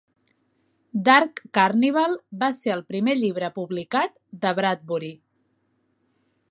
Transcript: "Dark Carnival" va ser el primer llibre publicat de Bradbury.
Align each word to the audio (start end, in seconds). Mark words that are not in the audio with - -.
"Dark 1.09 1.41
Carnival" 1.57 2.17
va 2.45 2.49
ser 2.61 2.73
el 2.77 2.81
primer 2.93 3.17
llibre 3.21 3.51
publicat 3.61 4.19
de 4.47 4.55
Bradbury. 4.61 5.13